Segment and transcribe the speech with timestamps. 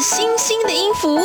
[0.00, 1.18] 星星的音符。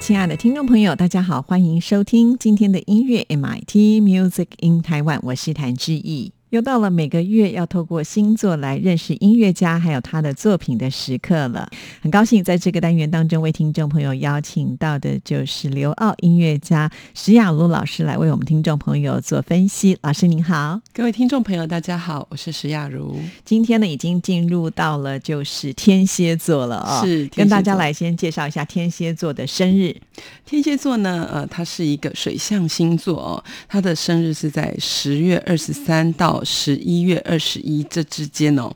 [0.00, 6.32] 亲爱的听众朋友，大家好，欢迎收听今天的音乐 MIT Music in Taiwan，我是谭志毅。
[6.52, 11.66] 又到了每个月要透过星座来认识音乐家还有他的作品的时刻了。
[12.02, 19.96] 很高兴在这个单元当中为听众朋友邀请到的就是刘奥音乐家石雅茹老师来为我们听众朋友做分析。
[20.02, 23.18] 老师您好，各位听众朋友大家好，我是石雅茹。
[23.46, 29.96] 今天呢已经进入到了就是天蝎座了哦，是跟大家来先介绍一下天蝎座的生日。
[30.44, 38.70] 天蝎座呢，呃，它是一个水象星座哦，它的生日是在十月二十三到十一月二十一这之间哦。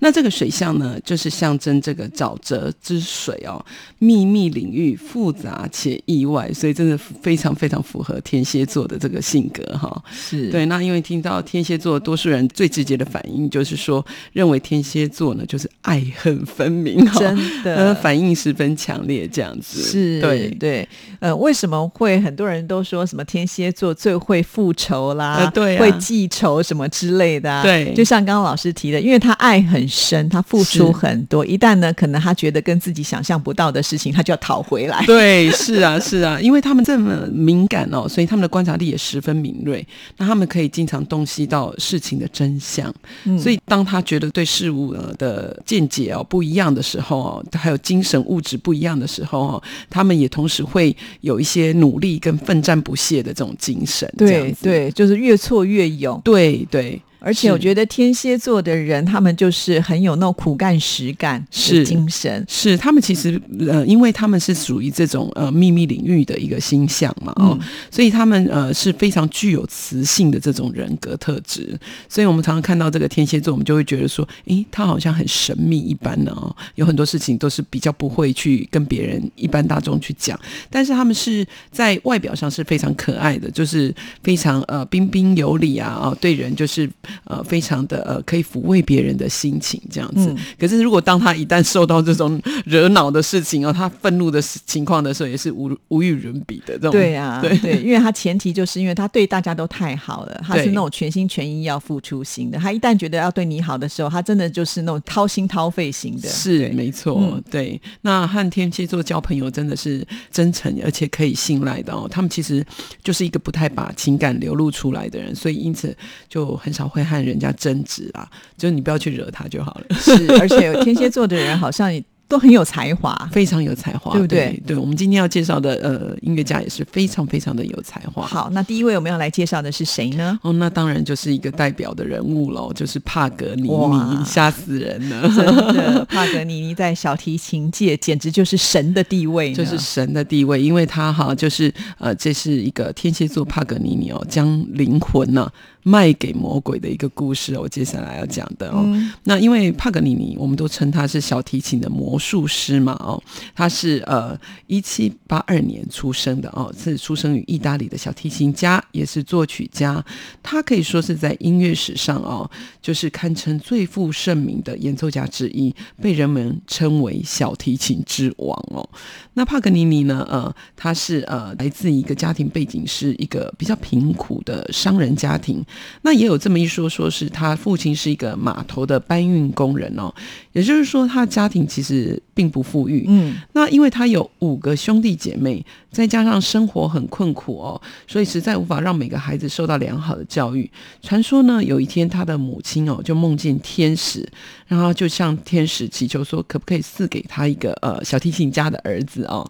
[0.00, 3.64] 那这个水象呢，就是象征这个沼泽之水哦，
[3.98, 10.02] 秘密领域复杂且意外，所以真的非常非常符合天蝎座的这个性格哈。
[10.12, 19.80] 是对，那因为听到天蝎座，多数人最直接的反应就是说，认为天蝎座呢就是爱恨分明哈，真的呃，反应十分强烈这样子。
[19.80, 20.81] 是，对对，
[21.20, 27.62] 呃，为什么会很多人都说什么天蝎座最会复仇啦，呃对啊会记仇什么之类的、啊？
[27.62, 35.04] 对就像刚刚老师提的，因为他爱很深，他付出很多，一旦呢，可能他觉得跟自己想象不到的事情，他就要讨回来。
[35.06, 39.86] 对，是啊，是啊，因为他们这么敏感哦，所以他们的观察力也十分敏锐。
[40.16, 42.92] 那他们可以经常洞悉到事情的真相，
[43.24, 54.12] 嗯所以当他觉得对事物呃的见解哦不一样的时候哦，还有精神物质不一样的时候哦，他们也同时会有一些努力跟奋战不懈的这种精神。
[54.16, 56.20] 对对，就是越挫越勇。
[56.24, 57.00] 对对。
[57.24, 62.44] 而且我觉得天蝎座的人，他们就是很有那种苦干实干的是精神。
[62.48, 71.78] 是他们其实呃，因为他们是属于这种呃秘密领域的一个星象嘛，哦，嗯所以他们呃是非常具有磁性的这种人格特质。
[72.08, 86.90] 所以我们常常看到这个天蝎座，我们就会觉得说，诶，他好像很神秘一般呢哦，有很多事情都是比较不会去跟别人一般大众去讲，但是他们是在外表上是非常可爱的，就是非常呃彬彬有礼啊，哦，对人就是
[87.24, 90.32] 呃非常的呃可以抚慰别人的心情这样子。
[90.32, 96.92] 嗯可是如果当他一旦受到这种惹恼的事情哦，他愤怒的情况的时候，也是无无与伦比的这种。
[96.92, 102.58] 对啊，对对，因为他前提就是因为他对大家都太好了，他是那种全心全意要付出型的。
[102.58, 106.28] 他一旦觉得要对你好的时候，他真的就是那种掏心掏肺型的。
[106.28, 107.80] 是没错，嗯对。
[108.02, 112.06] 那和天蝎座交朋友真的是真诚而且可以信赖的哦。
[112.10, 112.64] 他们其实
[113.02, 115.96] 就是一个不太把情感流露出来的人，所以因此
[116.28, 118.28] 就很少会和人家争执啊。
[118.56, 119.96] 就是你不要去惹他就好了。
[119.98, 122.02] 是，而且天蝎座的人好像也
[122.32, 123.14] 都很有才华。
[123.30, 124.74] 非常有才华，对不对对？
[124.74, 128.26] 我们今天要介绍的呃音乐家也是非常非常的有才华。
[128.26, 130.38] 好，那第一位我们要来介绍的是谁呢？
[130.42, 135.28] 哦，那当然就是一个代表的人物喽，就是帕格尼尼，吓死人了。
[135.28, 135.44] 真
[135.74, 145.46] 的，帕格尼尼在小提琴界简直就是神的地位，就是神的地位，因为他哈就是呃，这是一个天蝎座帕格尼尼哦，将灵魂呢、
[145.82, 147.60] 卖给魔鬼的一个故事哦。
[147.64, 153.20] 我接下来要讲的哦，嗯那因为帕格尼尼，我们都称他是小提琴的魔术师嘛哦，
[153.54, 154.38] 他是呃
[154.68, 160.02] 一七八二年出生的哦，是出生于意大利的小提琴家，也是作曲家。
[160.42, 162.48] 他可以说是在音乐史上哦，
[162.80, 168.88] 就是堪称最负盛名的演奏家之一，被人们称为小提琴之王哦。
[169.34, 170.24] 那帕格尼尼呢？
[170.30, 175.64] 呃，他是呃来自一个家庭背景是一个比较贫苦的商人家庭。
[176.02, 180.14] 那也有这么一说，说是他父亲是一个码头的搬运工人哦，
[180.52, 183.04] 也就是说他家庭其实并不富裕。
[183.08, 190.70] 嗯，那因为他有五个兄弟姐妹，再加上生活很困苦哦，所以实在无法让每个孩子受到良好的教育。
[191.02, 194.26] 传说呢，有一天他的母亲哦就梦见天使，
[194.66, 199.48] 然后就向天使祈求说，可不可以赐给他一个呃小提琴家的儿子哦。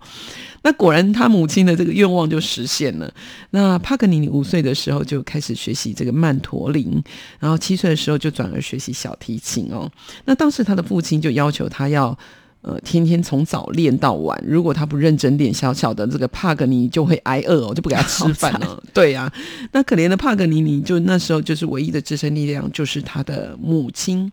[0.65, 3.13] 那果然他母亲的这个愿望就实现了。
[3.51, 7.03] 那帕格尼尼五岁的时候就开始学习这个曼陀林，
[7.41, 9.91] 然后七岁的时候就转而学习小提琴哦。
[10.25, 12.17] 那当时他的父亲就要求他要。
[12.63, 18.83] 呃，天天从早练到晚，如果他不认真点，小小的这个帕格尼就会挨饿哦，就不给他吃饭了。
[18.95, 19.31] 对呀，
[19.73, 24.31] 那可怜的帕格尼尼，就那时候就是唯一的支撑力量，就是他的母亲。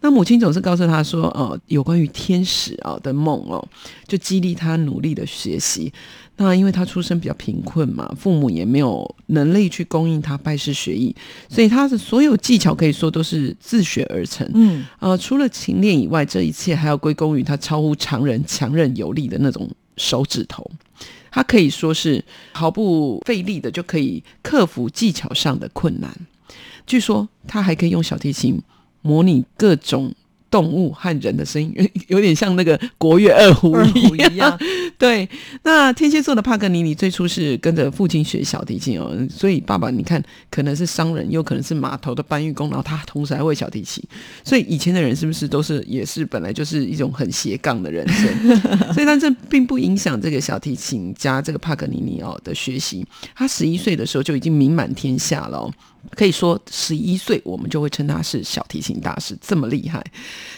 [0.00, 3.66] 那母亲总是告诉他说：“呃，有关于天使啊的梦哦，
[4.06, 5.92] 就激励他努力的学习。”
[6.42, 11.14] 那因为他出身比较贫困嘛，父母也没有能力去供应他拜师学艺，
[11.48, 14.48] 所以他的所有技巧可以说都是自学而成。
[14.52, 20.68] 嗯，呃，除了勤练以外，这一切还要归功于他超乎常人、强韧有力的那种手指头。
[21.30, 22.22] 他可以说是
[22.52, 26.10] 毫不费力的就可以克服技巧上的困难。
[26.86, 28.60] 据说他还可以用小提琴
[29.00, 30.12] 模拟各种。
[30.52, 31.74] 动物和人的声音
[32.08, 33.74] 有点像那个国乐二胡
[34.14, 34.56] 一样。
[34.98, 35.26] 对，
[35.64, 44.04] 那天蝎座的帕格尼尼最初是跟着父亲学小提琴哦，所以爸爸你看可能是商人，又可能是码头的搬运工，然后他同时还会小提琴，
[44.44, 48.60] 所以以前的人是不是都是也是本来就是一种很斜杠的人生？
[48.92, 53.04] 所以但这并不影响这个小提琴家这个帕格尼尼哦的学习。
[53.34, 55.68] 他十一岁的时候就已经名满天下了。
[56.10, 60.04] 可以说，十一岁我们就会称他是小提琴大师，这么厉害。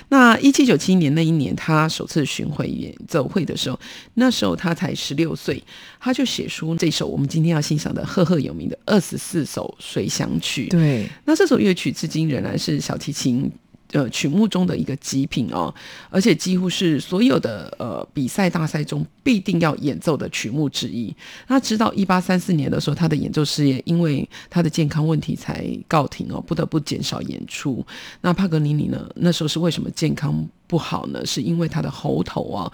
[0.08, 3.79] 那一七九七年那一年，他首次巡回演奏会的时候，
[4.14, 5.62] 那时候他才十六岁，
[6.00, 10.69] 他就写出这首我们今天要欣赏的赫赫有名的二十四首随想曲。
[10.69, 13.50] 对，那这首乐曲至今仍然是小提琴。
[13.94, 15.73] 呃，曲目中的一个极品哦，
[16.11, 21.14] 而且几乎是所有的呃比赛大赛中必定要演奏的曲目之一。
[21.46, 27.87] 那直到一八三四年的时候，他的演奏事业因为他的健康问题才告停哦，不得不减少演出。
[28.23, 29.08] 那帕格尼尼呢？
[29.14, 31.25] 那时候是为什么健康不好呢？
[31.25, 32.73] 是因为他的喉头啊。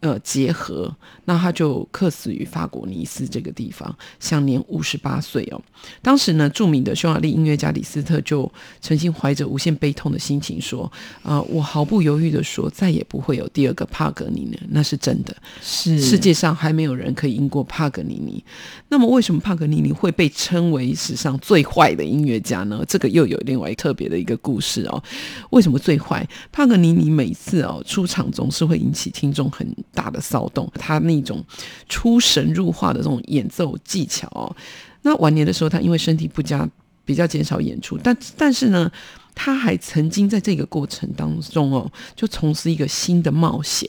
[0.00, 0.94] 呃，结合，
[1.24, 5.60] 那他就客死于法国尼斯这个地方，享年五十八岁哦。
[6.02, 8.50] 当时呢，著名的匈牙利音乐家李斯特就
[8.80, 10.90] 曾经怀着无限悲痛的心情说
[11.24, 15.34] ：“啊，我毫不犹豫的说，再也不会有第二个帕格尼尼，那是真的。
[15.62, 18.44] 是世界上还没有人可以赢过帕格尼尼。
[18.88, 22.84] 那么，为什么帕格尼尼会被称为史上最坏的音乐家呢？
[22.86, 25.02] 这个又有另外特别的一个故事哦。
[25.50, 26.28] 为什么最坏？
[26.52, 29.66] 帕格尼尼每次哦出场总是会引起听众很。
[29.92, 31.44] 大的骚动，他那种
[31.88, 34.54] 出神入化的这种演奏技巧哦。
[35.02, 36.68] 那晚年的时候，他因为身体不佳，
[37.04, 37.96] 比较减少演出。
[38.02, 38.90] 但但是呢，
[39.34, 43.88] 他还曾经在这个过程当中哦，就从事一个新的冒险。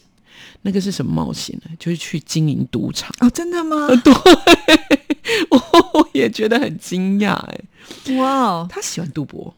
[0.62, 1.72] 那个是什么冒险呢？
[1.80, 3.88] 就是去经营赌场哦，真的吗？
[4.04, 4.14] 对，
[5.50, 7.60] 我也觉得很惊讶哎。
[8.18, 9.54] 哇，他喜欢赌博。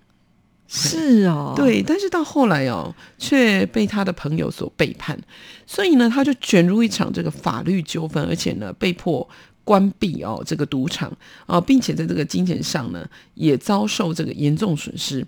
[0.71, 5.17] 是哦， 对，但是到后来哦，却被他的朋友所背叛，
[5.65, 9.27] 所以呢，他就卷入一场这个法律纠纷，而且呢，被迫
[9.63, 11.11] 关闭哦这个赌场
[11.47, 15.25] 啊，并且在这个金钱上呢，也遭受这个严重损失。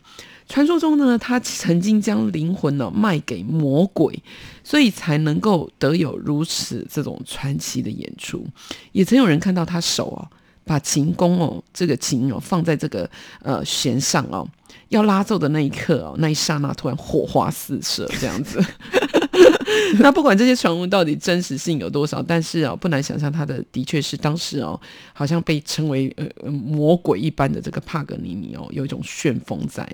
[0.47, 4.21] 传说中呢，他曾经将灵魂呢卖给魔鬼，
[4.63, 8.45] 所以才能够得有如此这种传奇的演出。
[8.91, 10.21] 也曾有人看到他手哦，
[10.65, 13.09] 把琴弓哦，这个琴哦放在这个
[13.41, 14.47] 呃弦上哦。
[14.89, 18.61] 要拉奏的那一刻哦，那一刹那突然火花四射，这样子。
[19.99, 24.79] 那不管这些传闻到底真实性有多少，但是哦，不难想象他的的确是当时哦，
[25.13, 29.87] 好像被称为呃魔鬼一般的这个帕格尼尼哦，有一种旋风在。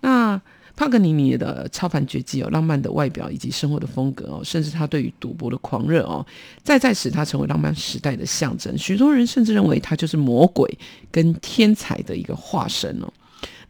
[0.00, 0.40] 那
[0.78, 6.24] 帕格尼尼的超凡绝技哦，浪漫的外表以及生活的风格哦，甚至他对于赌博的狂热哦，
[6.62, 8.78] 再再使他成为浪漫时代的象征。
[8.78, 10.78] 许多人甚至认为他就是魔鬼
[11.10, 13.12] 跟天才的一个化身哦。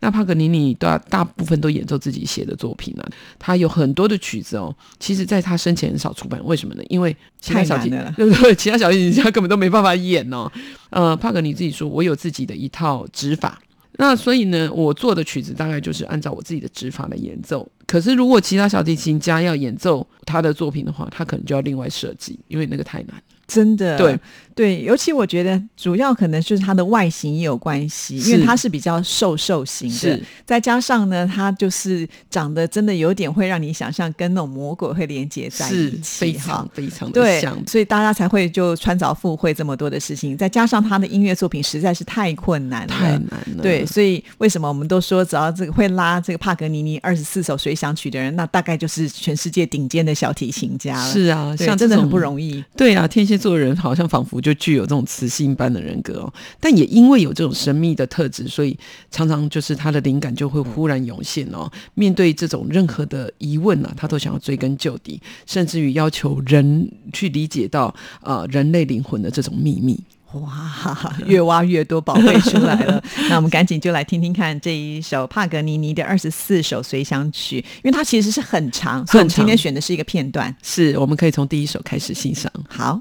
[0.00, 3.02] 那帕格尼尼大大部分都演奏自己写的作品呢，
[3.38, 6.82] 他有很多的曲子哦，其实在他生前很少出版，为什么呢？
[6.90, 10.52] 因为其他小提对 对，其他小提琴家根本都没办法演哦。
[10.90, 13.58] 呃，帕格尼自己说，我有自己的一套指法，
[13.98, 17.68] 那所以呢，我做的曲子大概就是按照我自己的指法来演奏。
[17.86, 23.22] 可是如果其他小提琴家要演奏他的作品的话，他可能就要另外设计，因为那个太难。
[23.46, 24.18] 真的，对
[24.58, 40.36] 对，尤其我觉得主要可能就是它的外形也有关系，因为它是比较瘦瘦型的，再加上呢，它就是长得真的有点会让你想象跟那种魔鬼会连接在一起，非常非常的像，所以大家才会就穿凿附会这么多的事情。
[40.36, 43.62] 再加上他的音乐作品实在是太困难了，太难了。
[43.62, 51.12] 对，所以为什么我们都说，只要这个会拉这个帕格尼尼二十四首随想曲的人，那大概就是全世界顶尖的小提琴家了。
[51.12, 52.62] 是啊，像真的很不容易。
[52.76, 53.38] 对啊，天蝎。
[53.38, 56.32] 座的人好像仿佛就就具有这种磁性般的人格哦。
[56.58, 58.76] 但也因为有这种神秘的特质，所以
[59.10, 61.70] 常常就是他的灵感就会忽然涌现哦。
[61.94, 70.02] 面对这种任何的疑问呢，他都想要追根究底，甚至于要求人去理解到呃人类灵魂的这种秘密。
[70.32, 73.02] 哇，越挖越多宝贝出来了。
[73.30, 80.54] 那我们赶紧就来听听看这一首帕格尼尼的二十四首随想曲，因为它其实是很长，所以我们今天选的是一个片段。
[80.62, 82.52] 是，我们可以从第一首开始欣赏。
[82.68, 83.00] 好。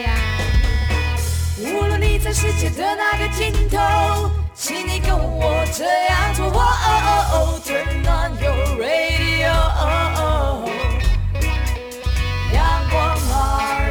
[2.23, 6.45] 在世界的那个尽头，请你跟我这样做。
[6.45, 9.49] 哦哦哦，Turn on your radio，
[12.53, 12.61] 阳
[12.91, 13.17] 光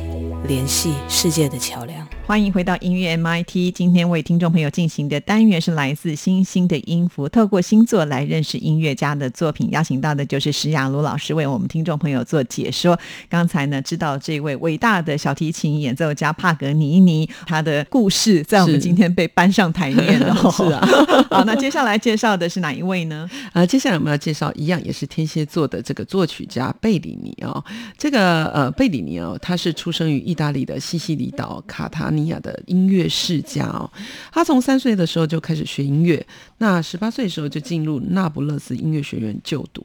[0.45, 2.02] 联系世界的桥梁。
[2.25, 3.75] 欢迎回到音乐 MIT。
[3.75, 9.69] 今天为听众朋友进行的单元是来自星星的音符，透过星座来认识音乐家的作品。
[9.71, 12.99] 邀请到的就是石雅茹老师为我们听众朋友做解说。
[13.29, 20.35] 刚才呢，知道这位伟大的小提琴演奏家帕格尼尼，他的故事在我们今天被搬上台面了。
[20.53, 20.81] 是啊，
[21.29, 23.29] 好，那接下来介绍的是哪一位呢？
[23.53, 27.63] 呃，接下来我们要介绍一样也是天蝎座的这个作曲家贝里尼哦。
[27.99, 33.91] 这个呃贝里尼哦，他是出生于意大利的西西里岛卡塔尼亚的音乐世家哦。
[34.31, 36.25] 他从三岁的时候就开始学音乐，
[36.59, 39.83] 那十八岁的时候就进入那不勒斯音乐学院就读。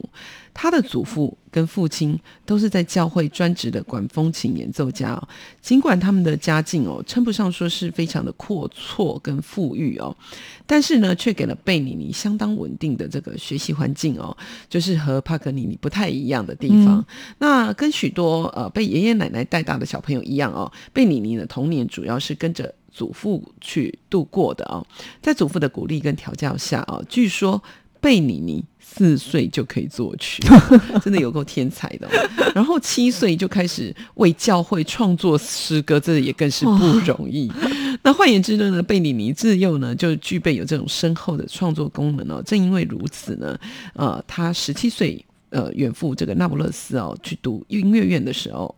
[0.59, 5.27] 他的祖父跟父亲都是在教会专职的管风琴演奏家哦。
[5.61, 10.15] 尽管他们的家境哦称不上说是非常的阔绰跟富裕哦，
[10.65, 14.35] 但是呢，却给了贝尼尼相当稳定的这个学习环境哦，
[14.67, 17.05] 就是和帕格尼尼不太一样的地方。
[17.37, 22.73] 那跟许多呃被爷爷奶奶带大的小朋友一样哦，贝尼尼的童年主要是跟着。
[22.89, 24.83] 祖父去度过的哦，
[25.21, 27.61] 在祖父的鼓励跟调教下哦，据说
[28.07, 30.41] 贝尼尼四岁就可以作曲，
[31.03, 32.51] 真的有够天才的、哦。
[32.55, 37.51] 然后七岁就开始为教会创作诗歌，这也更是不容易。
[38.03, 42.41] 那换言之呢，贝里尼自幼呢就具备有这种深厚的创作功能哦。
[42.45, 43.59] 正因为如此呢，
[43.93, 45.25] 呃，他十七岁。
[45.49, 48.73] 呃，远赴这个那不勒斯哦，去读音乐院的时候，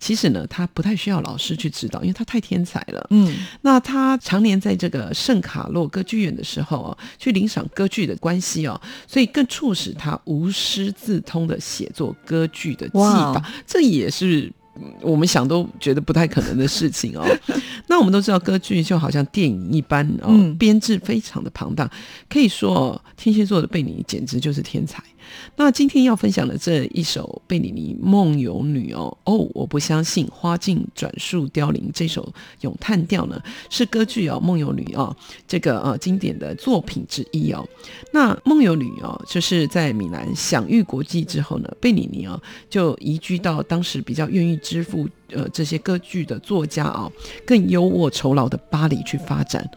[0.00, 3.06] 其实呢，他不太需要老师去指导，因为他太天才了。
[3.10, 14.52] 嗯，那他常年在这个圣卡洛歌剧院的时候哦，去领赏歌剧的关系哦，所以更促使他无师自通的写作歌剧的技法，这也是。
[14.76, 17.24] 嗯我们想都觉得不太可能的事情哦。
[17.86, 21.88] 那我们都知道，歌剧就好像电影一般哦，嗯编制非常的庞大，
[22.28, 25.00] 可以说哦，天蝎座的贝尼简直就是天才。
[25.56, 35.14] 那今天要分享的这一首贝里尼《梦游女》哦，哦，我不相信花镜转树凋零这首咏叹调呢，是歌剧哦《梦游女》哦
[35.46, 37.66] 这个呃经典的作品之一哦。
[38.12, 47.10] 那《梦游女》哦，就是在米兰享誉国际之后呢，贝里尼哦就移居到当时比较愿意支付呃这些歌剧的作家啊、
[47.46, 49.68] 更优渥酬劳的巴黎去发展。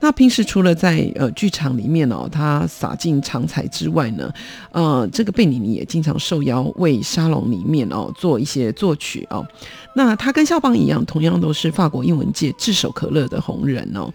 [0.00, 4.32] 那平时除了在呃剧场里面哦，他洒尽长才之外呢，
[4.72, 9.46] 呃，这个贝尼尼也经常受邀为沙龙里面哦做一些作曲哦。
[9.94, 14.10] 那他跟肖邦一样，同样都是法国英文界炙手可热的红人哦。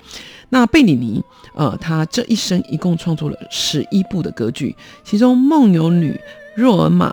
[0.50, 1.22] 那贝里尼，
[1.54, 6.12] 呃，他这一生一共创作了十一部的歌剧，其中《梦游女》
[6.56, 7.10] 《若尔玛》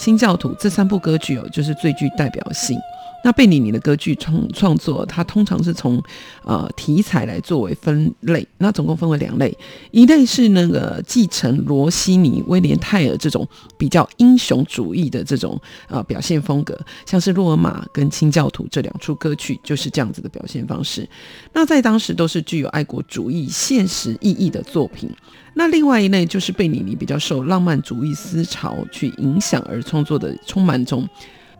[0.02, 2.78] 《清教徒》这三部歌剧哦，就是最具代表性。
[3.26, 6.00] 那贝尼尼的歌剧创创作，它通常是从
[6.44, 9.52] 呃题材来作为分类，那总共分为两类，
[9.90, 13.44] 一类是那个继承罗西尼、威廉泰尔这种
[13.76, 21.04] 比较英雄主义的这种呃表现风格，像是《洛尔玛》跟《清教徒》这两出歌剧就是这样子的表现方式。
[21.52, 25.10] 那在当时都是具有爱国主义、现实意义的作品。
[25.54, 31.08] 那另外一类就是贝尼尼比较受浪漫主义思潮去影响而创作的，充满中。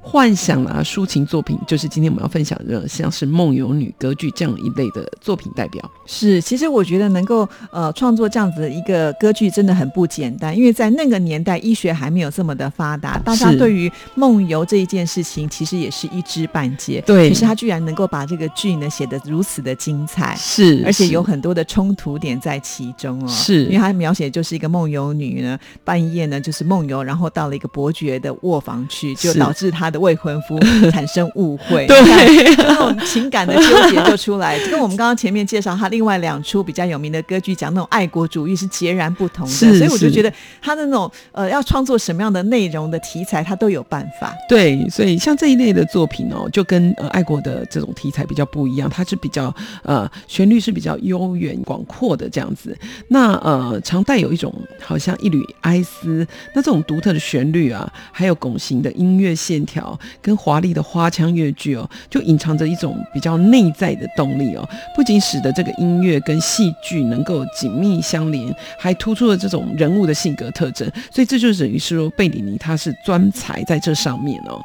[0.08, 5.82] 幻想啊，抒情作品，就是今天我们要分享的，像是《梦游女》歌剧这样一类的作品代表。
[6.06, 17.02] 是，其实我觉得能够呃创作这样子的一个歌剧真的很不简单，因为在那个年代医学还没有这么的发达，大家对于梦游这一件事情其实也是一知半解。
[17.04, 20.36] 对可是他居然能够把这个剧呢写得如此的精彩。
[20.36, 30.58] 是而且有很多的冲突点在其中哦，是因为他描写就是一个梦游女呢，半夜呢就是梦游，然后到了一个伯爵的卧房去，就导致他的未婚夫
[30.90, 44.34] 产生误会，对那种情感的纠结就出来，跟我们刚刚前面介绍他另外两出比较有名的歌剧讲那种爱国主义是截然不同的，是所以我就觉得他的那种呃要创作什么样的内容的题材，他都有办法。
[44.48, 52.76] 对，所以像这一类的作品哦，就跟呃爱国的这种题材比较不一样，它是比较呃旋律是比较悠远广阔的这样子。
[53.08, 59.85] 那呃常带有一种好像一缕哀思，那这种独特的旋律啊，还有拱形的音乐线条
[60.22, 70.90] 跟华丽的花腔乐剧哦，就隐藏着一种比较内在的动力哦，不仅使得这个音乐跟戏剧能够紧密相连，还突出了这种人物的性格特征。
[71.10, 74.60] 所以这就等于是说，贝里尼他是专才在这上面哦，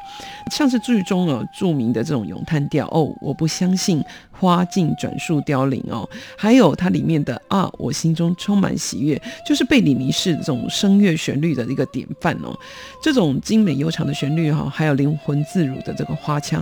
[0.50, 4.02] 像是剧中哦著名的这种咏叹调哦，我不相信。
[4.42, 12.52] 花尽转树凋零哦，还有它里面的啊，我心中充满喜悦，就是贝里尼式这种声乐旋律的一个典范哦。
[13.00, 16.60] 这种精美悠长的旋律哈，还有灵魂自如的这个花腔。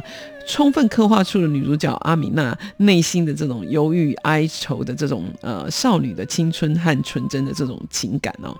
[0.50, 8.52] 充分刻画出了女主角阿米娜内心的这种忧郁哀愁的这种呃少女的青春和纯真的这种情感哦。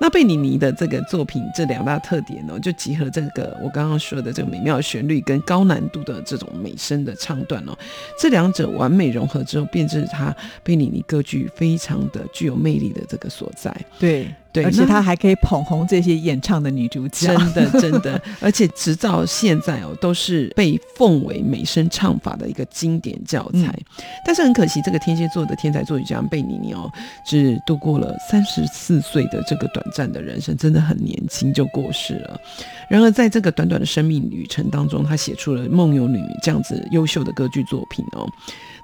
[0.00, 7.76] 那贝尼尼的这个作品这两大特点呢，就集合这个我刚刚说的这个美妙旋律跟高难度的这种美声的唱段哦，
[8.18, 13.76] 这两者完美融合之后，便是他贝尼尼歌剧非常的具有魅力的这个所在。
[13.98, 14.34] 对。
[14.56, 23.78] 对，而且他还可以捧红这些演唱的女主角，真的 真的，而且直到现在哦，都是被奉为美声唱法的一个经典教材。
[24.24, 26.90] 但是很可惜，这个天蝎座的天才作曲家贝尼尼哦，
[27.26, 32.40] 只度过了三十四岁的这个短暂的人生，真的很年轻就过世了。
[32.88, 38.26] 然而在这个短短的生命旅程当中，他写出了《梦游女》这样子优秀的歌剧作品哦，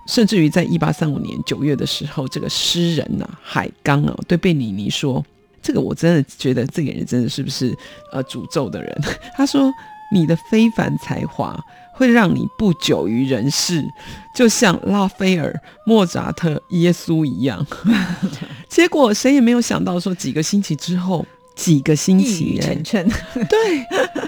[0.06, 5.24] 甚至于在一八三五年九月的时候，这个诗人呐海刚啊对贝尼尼说。
[5.62, 7.76] 这个我真的觉得这个人真的是不是
[8.12, 9.02] 呃诅咒的人？
[9.36, 9.72] 他说
[10.12, 11.58] 你的非凡才华
[11.94, 13.82] 会让你不久于人世，
[14.34, 15.54] 就像拉斐尔、
[15.86, 17.64] 莫扎特、耶稣一样。
[18.68, 23.78] 结果谁也没有想到，说几个星期之后，几个星期成缶，对，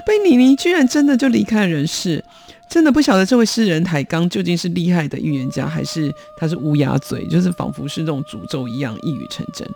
[0.07, 2.25] 贝尼尼居然真的就离开人世。
[2.71, 9.69] 真的不晓得这位诗人海刚究竟是厉害的预言家，还是他是乌鸦嘴，就是仿佛是这种诅咒一样一语成真。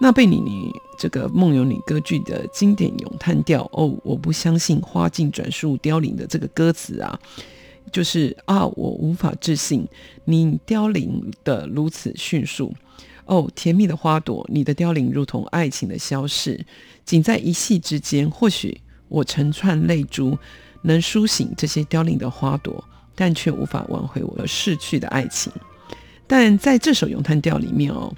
[0.00, 7.18] 那贝尼尼这个梦游女歌剧的经典咏叹调哦，我不相信花尽转树凋零的这个歌词啊，
[7.90, 9.84] 就是啊，我无法置信
[10.24, 12.72] 你凋零的如此迅速
[13.24, 16.64] 哦，甜蜜的花朵，你的凋零如同爱情的消逝，
[17.04, 18.30] 仅在一夕之间。
[18.30, 20.38] 或许我成串泪珠
[20.82, 22.84] 能苏醒这些凋零的花朵，
[23.16, 25.52] 但却无法挽回我逝去的爱情。
[26.28, 28.14] 但在这首咏叹调里面哦。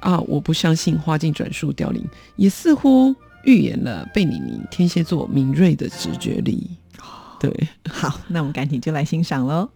[0.00, 0.18] 啊！
[0.20, 2.04] 我不相信花尽转树凋零，
[2.36, 6.70] 也似乎预言了贝尼尼天蝎座敏锐的直觉力。
[7.38, 9.68] 对，好，那我们赶紧就来欣赏喽。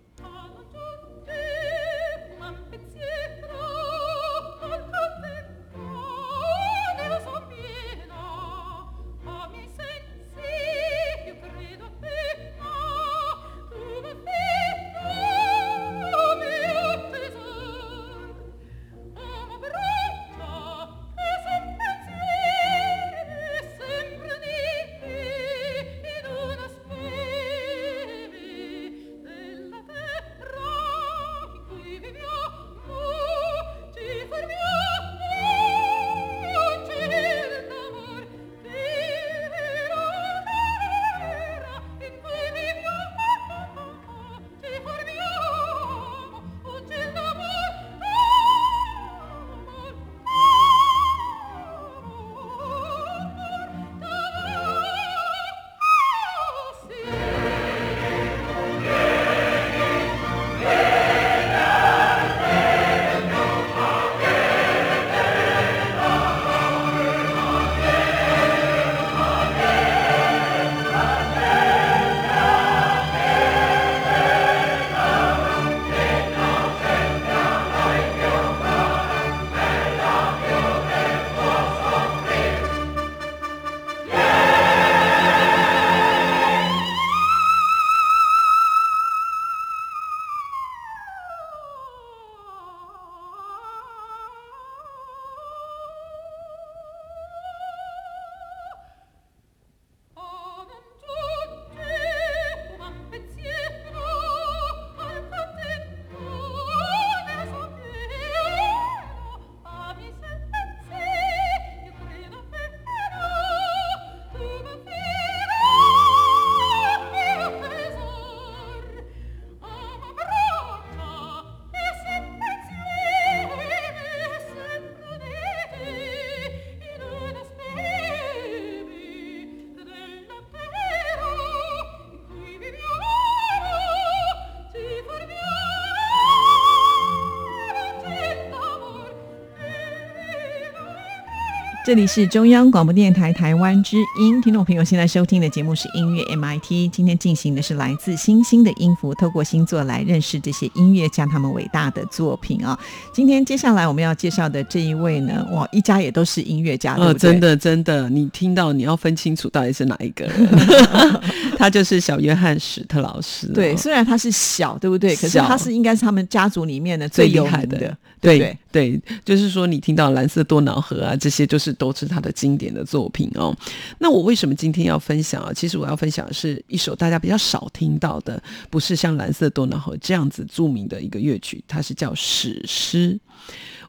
[141.91, 152.79] 这里是中央广播电台台湾之音，听众朋友现在收听的节目是音乐 MIT，今天进行的是来自星星的音符，透过星座来认识这些音乐家他们伟大的作品啊。
[153.13, 157.33] 今天接下来我们要介绍的这一位呢，哇，一家也都是音乐家，对呃，不对？
[157.33, 160.49] 真的真的，你听到你要分清楚到底是哪一个人，
[161.59, 165.17] 他就是小约翰史特老师哦、对，虽然他是小，对不对？
[165.17, 167.77] 可是他是应该是他们家族里面的最厉有害的
[168.21, 168.57] 对？
[168.71, 173.57] 对，就是说你听到蓝色多瑙河啊，这些就是都是他的经典的作品哦。
[173.99, 175.51] 那我为什么今天要分享啊？
[175.51, 183.19] 其实我要分享的是一首大家比较少听到的，不是像蓝色多瑙河这样子著名的一个乐曲，它是叫史诗。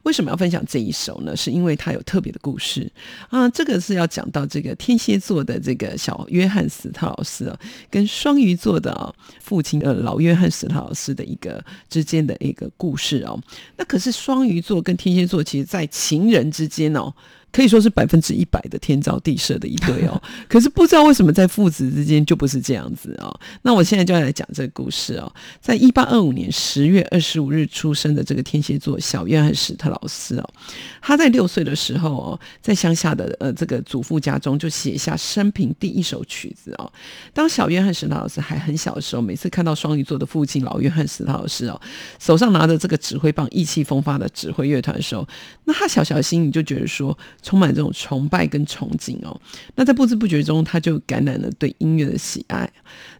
[0.04, 1.36] 为什么要分享这一首呢？
[1.36, 2.90] 是因为它有特别的故事
[3.28, 3.48] 啊。
[3.50, 7.56] 这个是要讲到这个天蝎座的这个小约翰斯特劳斯啊，
[7.88, 13.38] 跟双鱼座的啊父亲呃老约翰斯特劳斯的一个之间的一个故事哦。
[13.76, 17.12] 那可是双鱼座跟天蝎座，其实在情人之间哦。
[17.52, 23.38] 可以说是百分之一百的天造地设的一对哦， 可是不知道为什么在父子之间就不是这样子哦。
[23.62, 25.32] 那我现在就要来讲这个故事哦。
[25.60, 30.48] 在一八二五年十月二十五日出生的这个天蝎座小约翰史特劳斯哦，
[31.00, 36.90] 他在六岁的时候哦，在乡下的呃这个祖父家中就写下生平第一首曲子哦。
[37.34, 41.80] 当小约翰史特劳斯还很小的时候，每次看到双鱼座的父亲老约翰史特劳斯哦，
[42.18, 45.28] 手上拿着这个指挥棒，意气风发的指挥乐团的时候，
[45.64, 49.38] 那他小小的心里就觉得说，充满这种崇拜跟憧憬哦。
[49.74, 52.70] 那在不知不觉中，他就感染了对音乐的喜爱。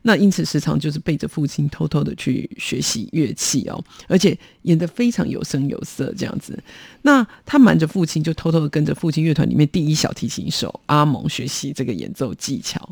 [0.02, 6.58] 那因此时常就是背着父亲偷偷的去学习乐器哦，而且演得非常有声有色这样子。
[7.02, 12.88] 那他瞒着父亲，就偷偷的跟着父亲乐团里面第一小提琴手阿蒙学习这个演奏技巧。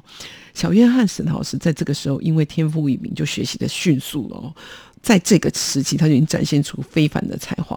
[0.52, 4.54] 小约翰史老师在这个时候因为天赋异禀，就学习的迅速了哦。
[5.02, 7.76] 在这个时期，他就已经展现出非凡的才华。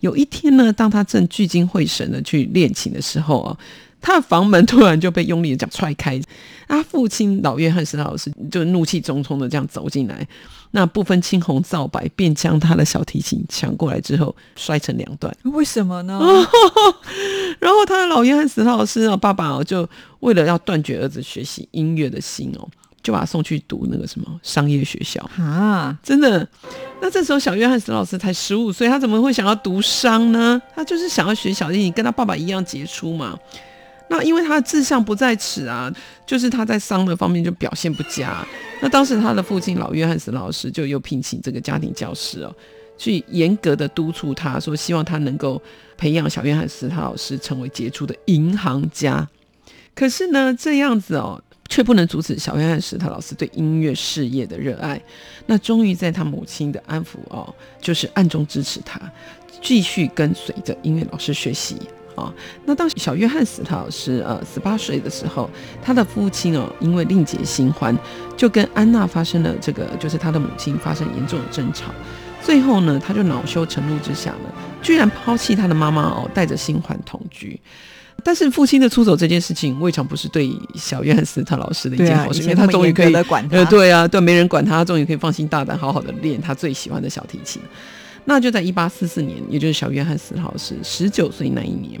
[0.00, 3.56] 有一天呢，当他正聚精会神的去练琴的时候啊，
[4.00, 6.20] 他的房门突然就被用力的这样踹开，
[6.66, 10.26] 啊，父亲老约翰史老师就怒气冲冲的这样走进来，
[10.72, 15.34] 那不分青红皂白，便将他的小提琴抢过来之后摔成两段。
[15.44, 16.20] 为什么呢？
[17.58, 19.88] 然后他的老约翰史老师啊，爸爸哦，就
[20.20, 22.68] 为了要断绝儿子学习音乐的心哦。
[23.06, 26.44] 就把他送去读那个什么商业学校啊，真的。
[27.00, 30.60] 那这时候小约翰史老师才十五岁，他怎么会想要读商呢？
[30.74, 33.38] 他就是想要学小提琴，跟他爸爸一样杰出嘛。
[34.10, 35.88] 那因为他的志向不在此啊，
[36.26, 38.44] 就是他在商的方面就表现不佳。
[38.82, 42.52] 那当时他的父亲老约翰史老师就又聘请这个家庭教师哦，
[42.98, 45.62] 去严格的督促他说，希望他能够
[45.96, 49.28] 培养小约翰斯他老师成为杰出的银行家。
[49.94, 51.40] 可是呢，这样子哦。
[51.68, 55.00] 却不能阻止小约翰史特老师对音乐事业的热爱。
[55.46, 59.00] 那终于在他母亲的安抚哦，就是暗中支持他
[59.62, 61.76] 继续跟随着音乐老师学习
[62.14, 62.32] 啊。
[62.64, 65.48] 那当小约翰史特老师呃十八岁的时候，
[65.82, 67.96] 他的父亲哦因为另结新欢，
[68.36, 71.92] 就跟安娜发生了这个，就是他的母亲发生严重的争吵。
[72.42, 74.52] 最后呢，他就恼羞成怒之下呢，
[74.82, 77.58] 居然抛弃他的妈妈哦，带着新欢同居。
[78.26, 87.62] 但是父亲的出走这件事情，未尝不是对小约翰斯特老师的一件好事，因为他终于可以管他，呃，对啊，对，没人管他，他终于可以放心大胆，好好的练他最喜欢的小提琴。
[88.24, 92.00] 那就在一八四四年，也就是小约翰斯特老师十九岁那一年，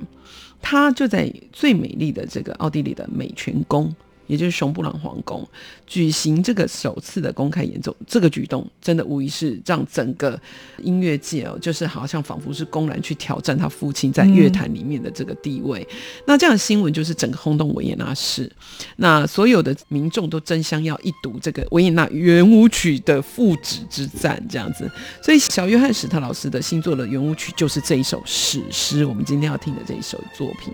[0.60, 3.94] 他就在最美丽的这个奥地利的美泉宫。
[4.26, 5.46] 也就是熊布朗皇宫
[5.86, 10.38] 举行这个首次的公开演奏，这个举动真的无疑是让整个
[10.82, 15.86] 音乐界哦，就是好像仿佛是公然去挑战他父亲在乐坛里面的这个地位。
[16.26, 18.50] 那这样的新闻就是整个轰动维也纳市，
[18.96, 24.90] 那所有的民众都争相要一睹这个维也纳圆舞曲的父子之战，这样子。
[25.22, 30.72] 所以小约翰史特老师的新作的圆舞曲就是这一首史诗，我们今天要听的这一首作品。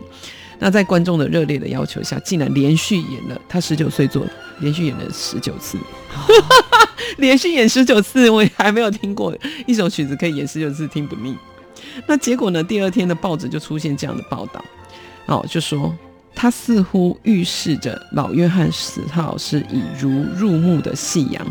[0.64, 4.25] 那在观众的热烈的要求下，竟然连续演了他十九岁做，
[4.61, 5.77] 连续演了十九次，
[7.18, 11.37] 连续演十九次，我也还没有听过一首曲子可以演十九次听不腻。
[12.07, 12.62] 那结果呢？
[12.62, 14.64] 第二天的报纸就出现这样的报道，
[15.27, 15.92] 哦，就说
[16.33, 21.44] 他似乎预示着老约翰史特老师已如入目的夕阳，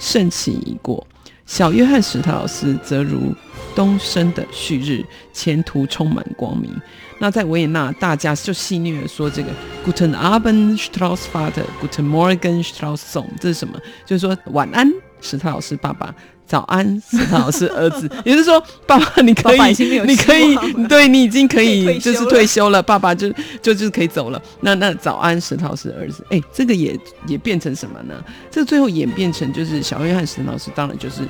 [0.00, 1.06] 盛期已过；
[1.44, 3.34] 小约翰史特老师则如
[3.74, 6.74] 东升的旭日，前途充满光明。
[7.18, 9.48] 那在维也纳，大家就戏谑说这个
[9.86, 13.78] “Guten Abend, Straussvater”，“Guten Morgen, Strausssohn”，这是什么？
[14.04, 16.08] 就是说晚安，史特老师爸爸；
[16.46, 18.10] 早安，史特老师儿子。
[18.26, 19.58] 也就是说，爸爸你可以，
[20.06, 20.56] 你可以，
[20.88, 23.30] 对你已经可以，就是退休了，爸爸就
[23.62, 24.42] 就就是可以走了。
[24.60, 26.24] 那那早安，史特老师儿子。
[26.30, 28.14] 哎，这个也也变成什么呢？
[28.50, 31.22] 这个最后演变成就是小约翰史特老师，当然就是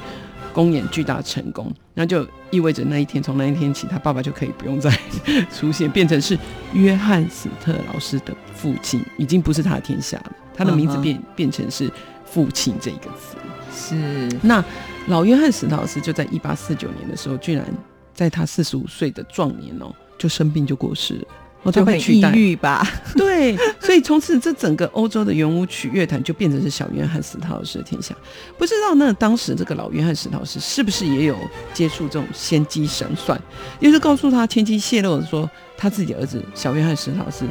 [0.54, 4.90] 公演巨大成功，那就意味着那一天从那一天起，他爸爸就可以不用再
[5.52, 6.38] 出现，变成是
[6.72, 11.90] 约翰史特老师的父亲，已经不是他的天下了，他的名字变变成是
[12.24, 13.36] 父亲这一个词。
[13.76, 14.64] 是那
[15.08, 17.66] 老约翰史特老师就在一八四九年的时候，居然
[18.14, 21.24] 在他四十五岁的壮年哦，就生病就过世了。
[21.64, 22.86] 哦，就会抑郁吧？
[23.16, 28.14] 对，所以从此这整个欧洲的圆舞曲乐坛就变成是小约翰史特劳斯的天下。
[28.56, 31.36] 不知道那当时这个老约翰史特劳斯是不是也有
[31.72, 33.40] 接触这种先机神算，
[33.80, 37.44] 也就是告诉他天机泄露的说，他自己的儿子小约翰史特劳斯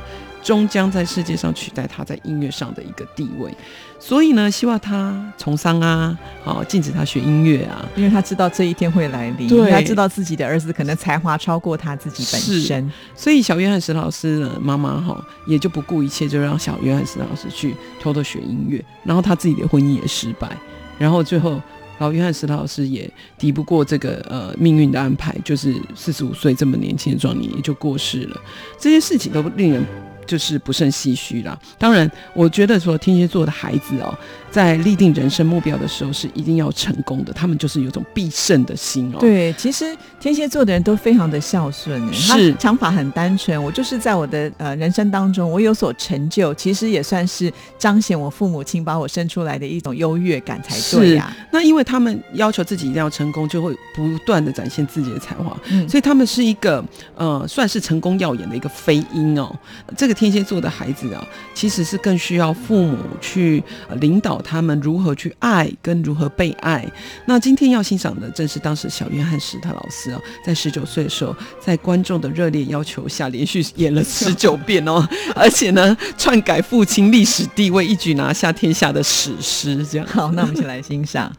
[0.43, 3.51] 终将在世界上取代他在音乐上的一个地位。
[3.97, 12.91] 所以呢，希望他从商啊，好禁止他学音乐啊，因为他知道这一天会来临，他知道自己的儿子可能才华超过他自己本身。
[13.15, 20.49] 所以小约翰史老师呢，妈妈哈也就不顾一切，就让小约翰史老师去偷偷学音乐，然后他自己的婚姻也失败，
[20.97, 21.61] 然后最后
[21.99, 28.41] 老约翰史老师也敌不过这个呃命运的安排，就是四十五岁这么年轻的壮年也就过世了，
[28.77, 29.81] 这些事情都令人。
[30.25, 31.57] 就是不胜唏嘘啦。
[31.77, 34.15] 当然，我觉得说天蝎座的孩子哦，
[34.51, 39.19] 在立定人生目标的时候是一定要成功的，他们就是有种必胜的心哦。
[39.19, 43.61] 对，其实天蝎座的人都非常的孝顺，他是想法很单纯。
[43.61, 56.83] 我就是在我的呃人生当中，我有所成就，其实也算是彰显我父母亲把我生出来的一种优越感才对呀、那因为他们要求自己一定要成功，就会不断的展现自己的才华，嗯所以他们是一个
[57.15, 59.53] 呃算是成功耀眼的一个飞鹰哦。
[59.97, 66.85] 这个天蝎座的孩子啊，其实是更需要父母去、呃领导他们如何去爱跟如何被爱。
[67.25, 79.85] 那今天要欣赏的正是当时小约翰史特老师啊，在十九岁的时候，在观众的热烈要求下，连续演了十九遍哦， 而且呢，篡改父亲历史地位，一举拿下天下的史诗。
[79.85, 81.31] 这样好，那我们一起来欣赏。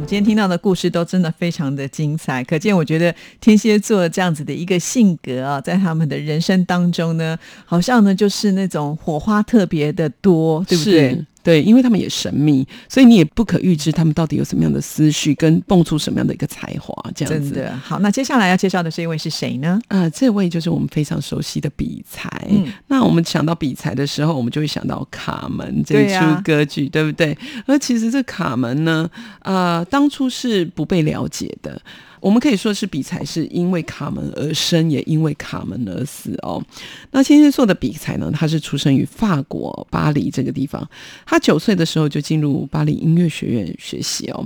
[0.00, 11.22] 我们今天听到的故事都真的非常的精彩，可见我觉得天蝎座这样子的一个性格啊，在他们的人生当中呢，好像呢就是那种火花特别的多，对不对？
[11.42, 17.50] 对，因为他们也神秘，所以你也不可预知他们到底有什么样的思绪，跟蹦出什么样的一个才华，这样子。
[17.50, 19.80] 真的好，那接下来要介绍的这一位是谁呢？
[19.88, 22.28] 啊、这位就是我们非常熟悉的比才。
[22.50, 27.36] 嗯那我们想到比才的时候，我们就会想到《卡门》这出歌剧，对不对？
[27.66, 29.08] 而其实这卡门呢，
[29.42, 31.80] 呃，当初是不被了解的。
[32.20, 36.62] 我们可以说是比才是因为卡门而生，也因为卡门而死哦。
[37.10, 40.88] 那天蝎座的比才呢，他是出生于法国巴黎这个地方。
[41.24, 44.44] 他九岁的时候就进入巴黎音乐学院学习哦。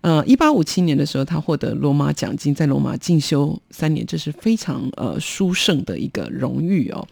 [0.00, 7.06] 呃，一八五七年的时候，他获得罗马奖金，在罗马进修三年，这是非常呃殊胜的一个荣誉哦。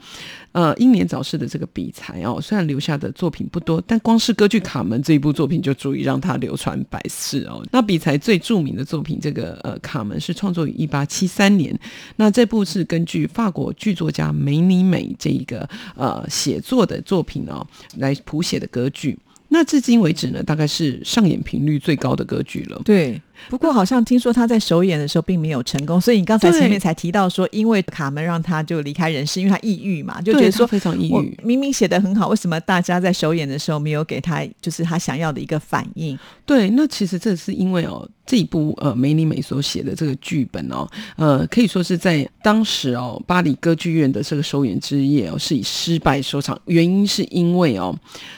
[0.52, 7.64] 呃，英年早逝的这个比才哦，虽然留下的作品不多，但光是歌剧《卡门》这一部作品就足以让他流传百世哦。
[7.70, 11.78] 那比才最著名的作品，这个呃《卡门》是创作于一八七三年，
[12.16, 17.64] 那这部是根据法国剧作家梅尼美这一个呃写作的作品哦
[17.98, 19.16] 来谱写的歌剧。
[19.52, 22.80] 那至今为止呢，大概是上演频率最高的歌剧了。
[22.84, 36.18] 对，不过好像听说他在首演的时候并没有成功，所以你刚才前面才提到说，因为卡门让他就离开人世，因为他抑郁嘛，就觉得说非常抑郁明明写的很好，为什么大家在首演的时候没有给他就是他想要的一个反应？
[36.44, 46.56] 对，那其实这是因为哦，这一部呃梅里美所写的这个剧本哦，呃，可以说是在当时哦巴黎歌剧院的这个首演之夜哦，是以失败收场。
[46.66, 47.92] 原因是因为哦，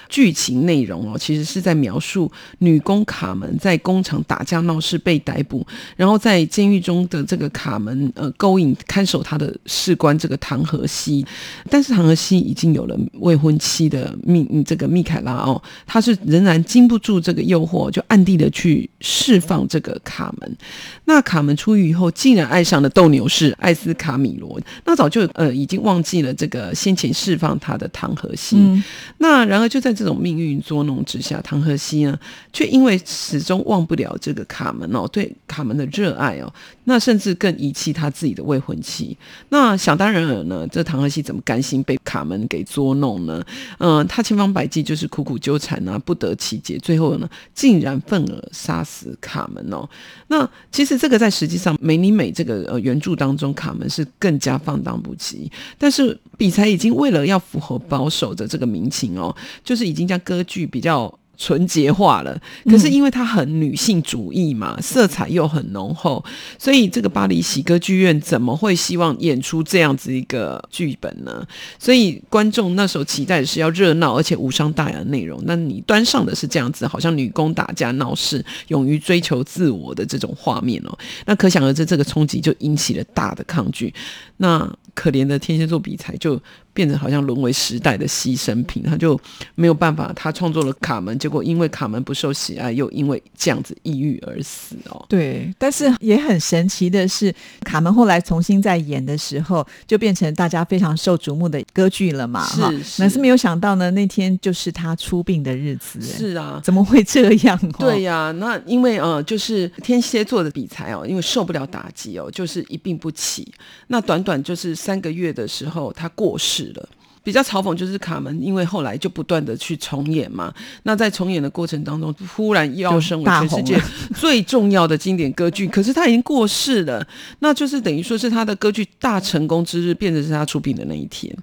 [0.09, 11.23] 剧情内容哦，其实是在描述女工卡门在工厂打架闹事被逮捕，然后在监狱中的这个卡门呃勾引看守他的士官这个唐荷西，
[11.69, 20.57] 但是唐荷西已经有了未婚妻的密这个密凯拉哦，他是仍然经不住这个诱惑，就暗地的去释放这个卡门。
[21.05, 28.57] 那卡门出狱以后，竟然爱上了斗牛士艾斯卡米罗，那早就呃已经忘记了这个先前释放他的唐荷西。
[28.57, 28.83] 嗯
[29.19, 32.19] 那然而就在这种命运捉弄之下，唐荷西呢，
[32.53, 36.53] 却因为始终忘不了这个卡门哦，对卡门的热爱哦，
[36.85, 39.17] 那甚至更遗弃他自己的未婚妻。
[39.49, 43.43] 那想当然尔呢，这唐荷西怎么甘心被卡门给捉弄呢？
[43.79, 49.89] 嗯、他千方百计就是苦苦纠缠啊，不得其解，最后呢，竟然愤而杀死卡门哦。
[50.29, 61.19] 那其实这个在实际上美尼美这个呃原著当中，卡门是更加放荡不羁，但是比才已经为了要符合保守的这个民情哦，就是已经将歌剧比较。
[61.43, 66.25] 纯洁化了，可是因为它很女性主义嘛，色彩又很浓厚，
[66.57, 71.45] 所以这个巴黎喜歌剧院怎么会希望演出这样子一个剧本呢？
[71.81, 83.93] 所以观众那时候期待的是要热闹而且无伤大雅的内容，那你端上的是这样子，好像女工打架闹事、勇于追求自我的这种画面哦，那可想而知，这个冲击就引起了大的抗拒。
[84.37, 86.41] 那可怜的天蝎座比才就
[86.75, 89.19] 变成好像沦为时代的牺牲品，他就
[89.55, 95.05] 没有办法，他创作了卡门，结果因为卡门不受喜爱，又因为这样子抑郁而死哦。
[95.09, 107.77] 对，但是也很神奇的是，卡门后来重新再演的时候，就变成大家非常受瞩目的歌剧了嘛，是是那是没有想到呢，那天就是他出殡的日子，哎是啊，怎么会这样、哦？
[107.79, 113.53] 对呀、那因为呃，就是天蝎座的比才哦，因为受不了打击哦，就是一病不起。
[113.89, 116.89] 那短短就是三个月的时候，他过世了。
[117.23, 120.53] 比较嘲讽就是卡门，因为后来就不断的去重演嘛。
[120.83, 123.81] 那在重演的过程当中，忽然要升为全世界
[124.15, 127.07] 最重要的经典歌剧，可是他已经过世了，
[127.41, 131.35] 那就是等于说是他的歌剧大成功之日，变成是他出品的那一天。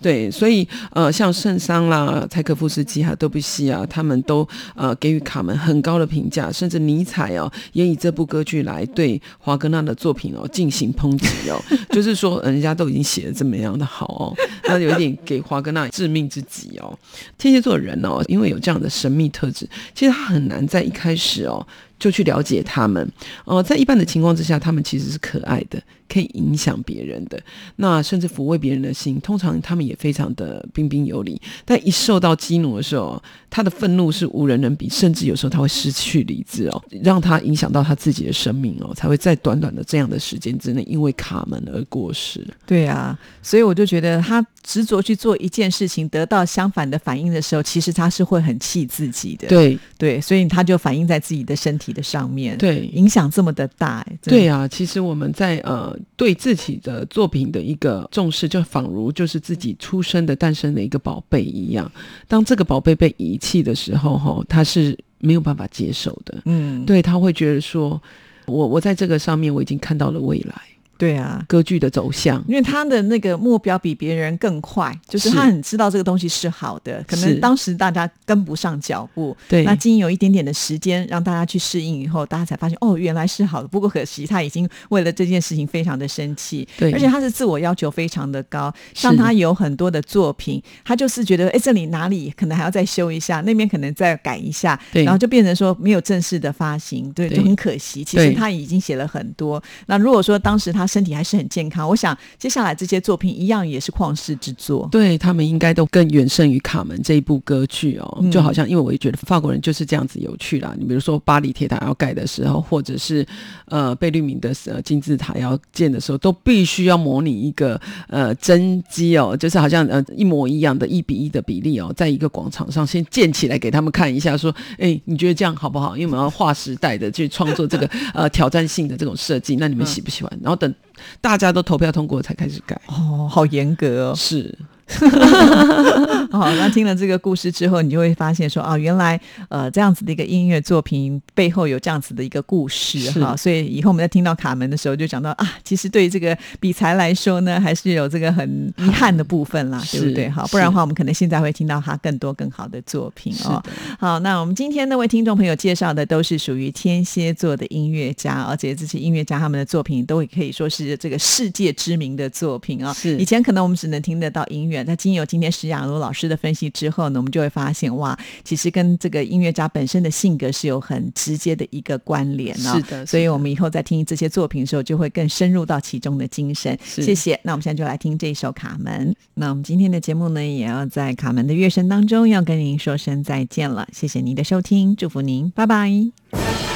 [0.00, 11.60] 对，所以呃，像圣桑啦、柴可夫斯基还有德布西啊，他们都呃给予卡门很高的评价，甚至尼采哦也以这部歌剧来对华格纳的作品哦进行抨击哦，
[11.90, 14.34] 就是说人家都已经写的这么样的好哦，
[14.68, 16.96] 那有一点给华格纳致命之击哦。
[17.36, 21.66] 天蝎座人哦，因为有这样的神秘特质，其实他很难在一开始哦。
[21.98, 23.10] 就去了解他们，
[23.44, 27.40] 呃，在一般的情况之下，他们其实是可爱的，可以影响别人的，
[27.76, 29.20] 那甚至抚慰别人的心。
[29.20, 42.46] 通常他们也非常的彬彬有礼，但一受到激怒的时候，他的愤怒是无人能比，甚至有时候他会失去理智哦，让他影响到他自己的生命哦，才会在短短的这样的时间之内，因为卡门而过世。
[42.66, 49.48] 对啊，所以我就觉得他执着去做一件事情，得到相反的反应的时候，其实他是会很气自己的。
[49.48, 53.98] 对对，所以他就反映在自己的身体的上面，对，影响这么的大。
[54.00, 61.90] 欸对啊，其实我们在呃对自己的作品的一个重视，就仿如就是自己出生的诞生的一个宝贝一样。
[62.26, 64.98] 当这个宝贝被遗弃的时候，哈，他是。
[65.20, 66.42] 没有办法接受的。
[66.44, 67.98] 嗯，对他会觉得说，
[68.44, 70.54] 我我在这个上面我已经看到了未来
[70.96, 71.42] 对啊。
[71.48, 72.42] 歌剧的走向。
[72.46, 75.34] 因为他的那个目标比别人更快，就是是。
[75.34, 79.64] 他很知道这个东西是好的，可能当时大家跟不上脚步，对。
[79.64, 83.68] 那经有一点点的时间让大家去适应以后，大家才发现哦，原来是好的。
[83.68, 86.92] 不过可惜他已经为了这件事情非常的生气，对。
[86.92, 95.04] 而且他是自我要求非常的高，像他有很多的作品，他就是觉得哎这里哪里可能还要再修一下，那边可能再改一下，对。
[95.04, 97.38] 然后就变成说没有正式的发行，对，对。
[97.38, 98.04] 就很可惜。
[98.04, 104.88] 其实他已经写了很多，那如果说当时他身体还是很健康，我想接下来这些作品一样也是旷世之作。
[104.90, 110.74] 对他们应该都更远胜于《卡门》这一部歌剧哦，嗯就好像因为我也觉得法国人就是这样子有趣啦。
[110.78, 113.26] 你比如说巴黎铁塔要盖的时候，或者是
[113.66, 125.96] 呃贝聿铭的呃金字塔要建的时候，都必须要模拟一个呃真机哦，就是好像呃一模一样的一比一的比例哦，在一个广场上先建起来给他们看一下，说，哎，你觉得这样好不好？
[125.96, 130.38] 因为我们要划时代的去创作这个呃挑战性的这种设计，那你们喜不喜欢？
[130.42, 130.73] 然后等
[131.20, 132.80] 大家都投票通过才开始改。
[132.86, 134.14] 哦，好严格哦。
[134.14, 134.56] 是，
[136.30, 139.18] 好，那听了这个故事之后，你就会发现说啊，原来
[139.48, 150.24] 呃这样子的一个音乐作品背后有这样子的一个故事哈，所以以后我们在听到卡门的时候，就讲到啊，其实对于这个比才来说呢，还是有这个很遗憾的部分啦，对不对？
[150.24, 150.30] 是。
[150.30, 153.62] 好，不然的话，我们可能现在会听到他更多更好的作品哦。
[153.98, 163.16] 好，那我们今天呢为听众朋友介绍的都是属于天蝎座的音乐家，而且这些音乐家他们的作品都可以说是这个世界知名的作品啊、是。
[163.18, 172.74] 以前可能我们只能听得到音乐，那经由今天石雅茹老师的分析之后呢，我们就会发现哇，其实跟这个音乐家本身的性格是有很直接的一个关联哦。
[172.74, 176.76] 是的所以我们以后在听这些作品的时候，就会更深入到其中的精神。
[176.84, 177.38] 谢谢。
[177.44, 179.12] 那我们现在就来听这一首《卡门》。
[179.34, 183.86] 那我们今天的节目呢，也要在卡门的乐声当中要跟您说声再见了。
[183.92, 186.73] 谢谢您的收听，祝福您，拜拜。